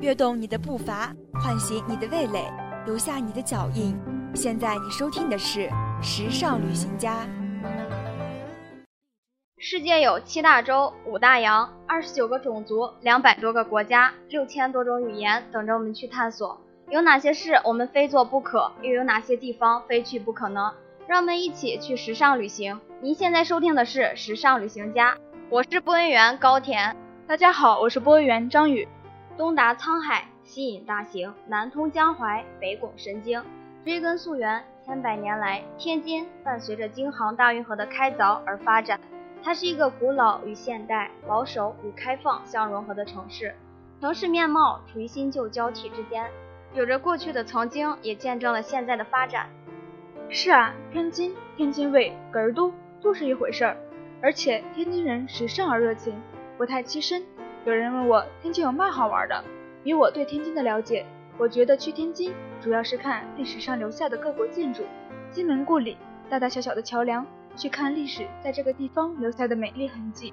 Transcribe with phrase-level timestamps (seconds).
[0.00, 1.12] 跃动你的步伐，
[1.42, 2.48] 唤醒你的味蕾，
[2.86, 3.98] 留下你的脚印。
[4.32, 5.62] 现在你收听的是
[6.02, 7.14] 《时尚旅行家》。
[9.58, 16.60] 世界有七大洲、五大洋、二十九个种族、两百多个国家、六千多种语言，等着我们去探索。
[16.90, 18.70] 有哪些事我们非做不可？
[18.82, 20.72] 又有哪些地方非去不可呢？
[21.08, 22.80] 让我们一起去时尚旅行。
[23.00, 25.14] 您现在收听的是《时尚旅行家》，
[25.50, 26.96] 我是播音员高田。
[27.26, 28.86] 大家好，我是播音员张宇。
[29.38, 33.40] 东达沧海，西引大行，南通江淮，北拱神经。
[33.84, 38.98] 追根溯源，千百年来，天津伴随着京杭大运河的开凿而发展。
[39.40, 43.54] 它是一个古老与现代、保守与开放相融合的城市。
[44.00, 46.28] 城市面貌处于新旧交替之间，
[46.74, 49.48] 有着过去的曾经，也见证了现在的发展。
[50.28, 53.76] 是啊，天津、天津卫、哏儿都就是一回事儿。
[54.20, 56.20] 而且天津人时尚而热情，
[56.56, 57.22] 不太欺身。
[57.68, 59.44] 有人问我天津有嘛好玩的？
[59.84, 61.04] 以我对天津的了解，
[61.36, 62.32] 我觉得去天津
[62.62, 64.84] 主要是看历史上留下的各国建筑、
[65.30, 65.98] 金门故里、
[66.30, 67.26] 大大小小的桥梁。
[67.54, 70.32] 去看历史在这个地方留下的美丽痕迹。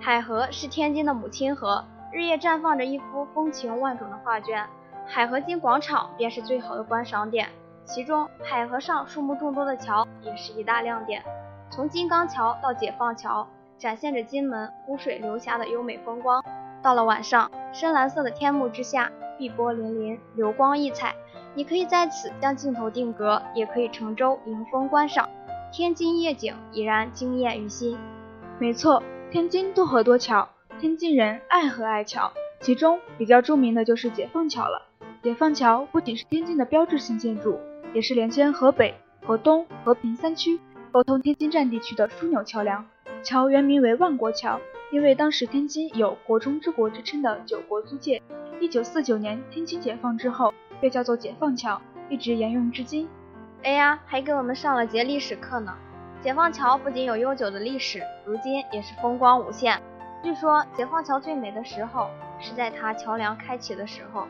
[0.00, 4.66] 海河是天津的母亲河，日夜绽放着一幅风情万种的画卷。
[5.04, 7.46] 海河金广场便是最好的观赏点，
[7.84, 11.22] 其中海河上树木众多的桥也是一大亮点。
[11.68, 16.42] 从金刚桥到解放桥，展现着金门湖水流霞的优美风光。
[16.82, 21.14] 到了晚上，深蓝色的天幕之下，碧波粼粼，流光溢彩。
[21.54, 25.28] 你可以在此将镜头定格，也可以乘舟迎风观赏。
[25.72, 27.98] 天津夜景已然惊艳于心。
[28.58, 30.48] 没错，天津多河多桥，
[30.80, 34.82] 天津人爱河爱桥，其中比较著名的就是解放桥了。
[35.22, 37.60] 解放桥不仅是天津的标志性建筑，
[37.92, 38.94] 也是连接河北、
[39.26, 40.58] 河东、和平三区、
[40.90, 42.86] 沟通天津站地区的枢纽桥梁。
[43.22, 44.58] 桥原名为万国桥，
[44.90, 48.20] 因为当时天津有“国中之国”之称的九国租界。
[48.58, 53.08] 一九四九年天津解放之后，被叫做解放桥，一直沿用至今。
[53.62, 55.72] 哎呀，还给我们上了节历史课呢。
[56.20, 59.80] 解放桥不仅有悠久的历史，如今也是风光无限。
[60.22, 64.26] 据说解放桥最美的时候是在它桥梁开启的时候，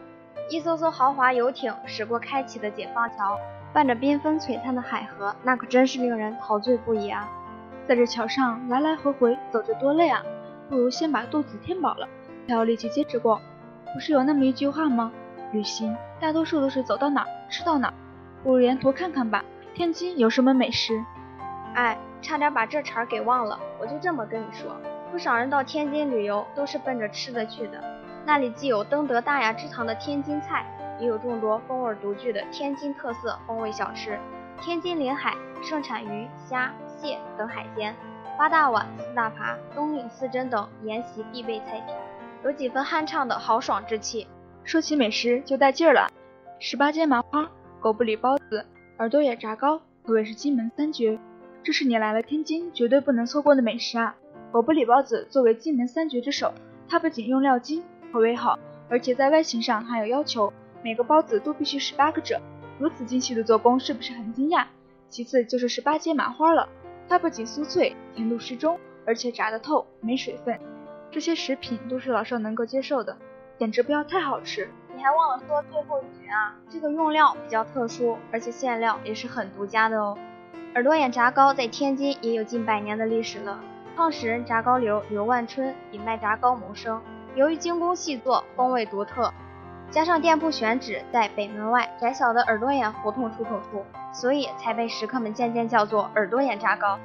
[0.51, 3.37] 一艘艘豪华游艇驶过开启的解放桥，
[3.73, 7.29] 伴着缤纷璀璨的海河，那可真是令人陶醉不已啊！
[7.89, 10.23] 在这桥上来来回回走着多累啊，
[10.71, 12.09] 不如先把肚子填饱了，
[12.47, 13.43] 才有力气接着逛。
[13.93, 15.11] 不是有那么一句话吗？
[15.53, 17.93] 旅行大多数都是走到哪吃到哪。
[18.45, 19.45] 不如沿途看看吧。
[19.75, 21.05] 天津有什么美食？
[21.75, 23.59] 哎，差点把这茬给忘了。
[23.81, 24.77] 我就这么跟你说，
[25.11, 27.83] 不少人到天津旅游都是奔着吃的去的。
[28.25, 30.65] 那里既有登得大雅之堂的天津菜，
[31.01, 34.19] 也有众多风味独具的天津特色风味小吃。
[34.61, 37.95] 天津临海，盛产鱼、虾、蟹等海鲜，
[38.41, 41.95] 八大碗、四大扒、冬令四珍等宴席必备菜品，
[42.43, 44.27] 有几分酣畅的豪爽之气。
[44.65, 46.09] 说起美食就带劲儿了，
[46.59, 47.51] 十八街麻花。
[47.81, 48.65] 狗不理包子、
[48.97, 51.19] 耳朵眼炸糕可谓是金门三绝，
[51.62, 54.17] 这是你来了天津绝对不能错过的美食啊！
[54.51, 56.55] 狗不理包子作为金门三绝之首，
[56.89, 58.59] 它不仅用料精、口味好，
[58.89, 60.51] 而且在外形上还有要求，
[60.83, 62.41] 每个包子都必须十八个褶，
[62.78, 64.65] 如此精细的做工是不是很惊讶？
[65.11, 66.67] 其次就是十八街麻花了，
[67.10, 70.56] 它不仅酥脆，甜度适中，而且炸得透，没水分，
[71.10, 73.16] 这些食品都是老少能够接受的，
[73.59, 74.71] 简直不要太好吃。
[74.94, 76.54] 你还忘了说最后一句啊！
[76.69, 80.16] 这个用料比较特殊，而且馅料也是很独家的哦。
[80.75, 83.59] 耳朵眼炸糕在天津也有近百年的历史了，
[83.97, 87.03] 创始人炸糕刘刘万春以卖炸糕谋生，
[87.34, 89.34] 由于精工细作，风味独特，
[89.91, 96.97] 加上店铺选址在北门外窄小的耳朵眼胡同出口处，所以才被食客们渐渐叫做耳朵眼炸糕。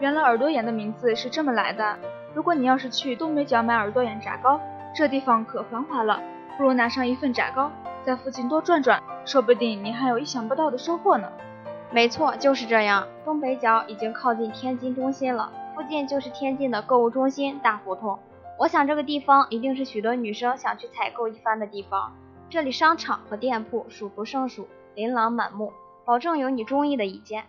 [0.00, 1.96] 原来耳朵眼的名字是这么来的。
[2.34, 4.60] 如果你要是去东北角买耳朵眼炸糕，
[4.92, 6.20] 这地方可繁华了。
[6.56, 7.70] 不如拿上一份炸糕，
[8.02, 11.28] 在附近多转转，说不定你还有意想不到的收获呢。
[11.92, 13.06] 没错，就是这样。
[13.24, 18.18] 东北角已经靠近天津中心了，附近就是天津的购物中心大胡同。
[18.58, 22.12] 我想这个地方一定是许多女生想去采购一番的地方。
[22.50, 24.66] 这里商场和店铺数不胜数，
[24.96, 25.72] 琳琅满目，
[26.04, 27.44] 保证有你中意的一件。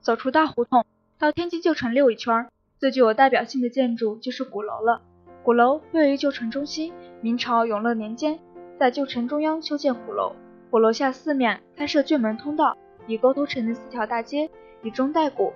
[0.00, 0.84] 走出大胡同，
[1.18, 2.46] 到天津旧城溜一圈，
[2.78, 5.02] 最具有代表性的建筑就是鼓楼了。
[5.42, 6.92] 鼓楼位于旧城中心。
[7.20, 8.38] 明朝永乐年间，
[8.78, 10.36] 在旧城中央修建鼓楼，
[10.70, 12.76] 鼓楼下四面开设卷门通道，
[13.08, 14.48] 以沟头成的四条大街，
[14.82, 15.52] 以中带古，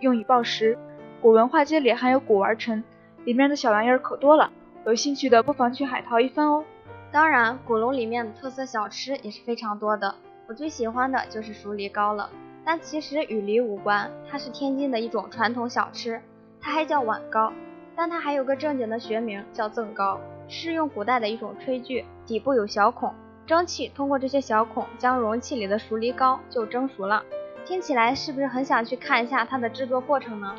[0.00, 0.76] 用以报时。
[1.22, 2.84] 古文化街里还有古玩城，
[3.24, 4.50] 里面的小玩意儿可多了，
[4.86, 6.64] 有兴趣的不妨去海淘一番哦。
[7.10, 10.14] 当然，鼓楼里面的特色小吃也是非常多的，
[10.46, 12.28] 我最喜欢的就是熟梨糕了。
[12.64, 16.20] 但其实与梨无关，它是天津的一种传统小吃，
[16.60, 17.52] 它还叫碗糕。
[17.96, 20.20] 但它还有个正经的学名，叫赠糕。
[20.48, 23.14] 是用古代的一种炊具，底部有小孔，
[23.46, 27.22] 蒸汽通过这些小孔将容器里的熟梨糕就蒸熟了。
[27.64, 30.54] 听起来是不是很想去看一下它的制作过程呢？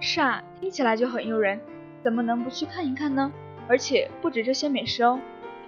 [0.00, 1.60] 是啊，听起来就很诱人，
[2.02, 3.32] 怎么能不去看一看呢？
[3.68, 5.18] 而且不止这些美食哦，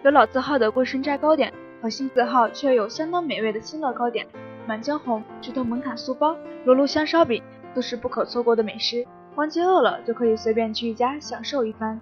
[0.02, 4.26] 有老字号的桂生斋糕点和新字号却有相当美味的新乐糕点，
[4.66, 7.42] 满江红、直头门槛酥包、罗炉香烧饼
[7.74, 9.06] 都是不可错过的美食。
[9.34, 12.00] 逛街饿了就可以随便去一家享受一番。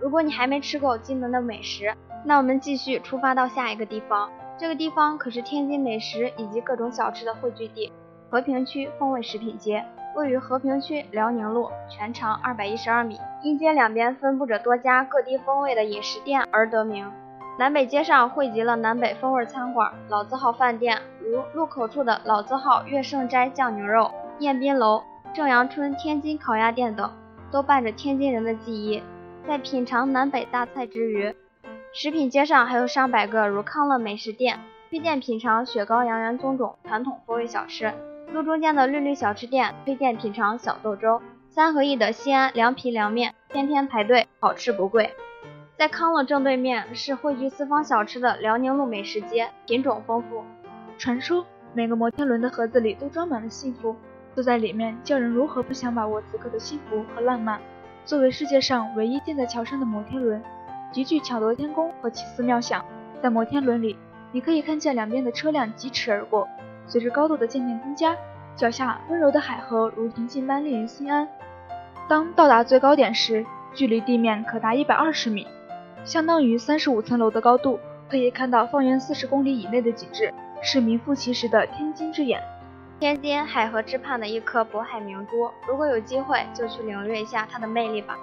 [0.00, 1.94] 如果你还没吃够金门的美食，
[2.24, 4.30] 那我们继续出发到下一个地方。
[4.58, 7.92] 这个地方可是天津美食以及各种小吃的汇聚地——
[8.30, 17.10] 和平区风味食品街，位于和平区辽宁路，全长二百一十二米，一街两边分布着多家各地风味的饮食店而得名。
[17.58, 25.02] 南北街上汇集了南北风味餐馆、老字号饭店，如路口处的老字号月盛斋酱牛肉、宴宾楼。
[25.34, 27.10] 正阳春天津烤鸭店等，
[27.50, 29.02] 都伴着天津人的记忆。
[29.46, 31.34] 在品尝南北大菜之余，
[31.94, 34.60] 食品街上还有上百个如康乐美食店，
[34.90, 37.94] 推荐品尝雪糕、洋园宗种传统风味小吃。
[38.32, 41.20] 路中间的绿绿小吃店推荐品尝小豆粥。
[41.50, 45.14] 三合一的西安凉皮凉面，天天排队，好吃不贵。
[45.76, 50.44] 在康乐正对面是汇聚四方小吃的辽宁路美食街，品种丰富。
[50.96, 51.44] 传说
[51.74, 53.94] 每个摩天轮的盒子里都装满了幸福。
[54.34, 57.60] 坐在里面，叫人如何不想把握此刻的幸福和浪漫？
[58.06, 60.42] 作为世界上唯一建在桥上的摩天轮，
[60.90, 62.82] 极具巧夺天工和奇思妙想。
[63.22, 63.94] 在摩天轮里，
[64.32, 66.48] 你可以看见两边的车辆疾驰而过，
[66.86, 68.16] 随着高度的渐渐增加，
[68.54, 71.26] 脚下温柔的海河如平静般令人心安。
[72.08, 75.46] 当到达最高点时，距离地面可达一百二十米，
[76.04, 77.78] 相当于三十五层楼的高度，
[78.10, 82.42] 可以看到方圆四十公里以内的景致，是名副其实的天津之眼。
[83.00, 88.16] 天津海河之畔的一颗渤海明珠，如果有机会就去领略一下它的魅力吧。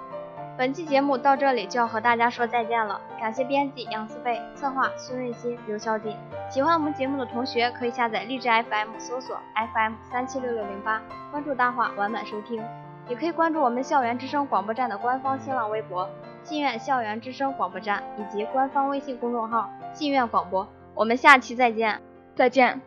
[0.60, 6.14] 本期节目到这里就要和大家说再见了，感谢编辑杨思贝，策划孙瑞鑫、刘小锦。
[6.50, 12.62] 喜欢我们节目的同学可以下载荔枝 FM，搜索 FM 三七六六零八，关注大话完满收听。
[13.08, 16.06] 也可以关注我们校园之声广播站的官方新浪微博
[16.44, 20.68] “信院校园之声广播站”以及官方微信公众号“信院广播”。
[20.92, 22.02] 我们下期再见，
[22.34, 22.82] 再见。